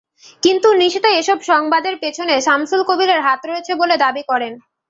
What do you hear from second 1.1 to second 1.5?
এসব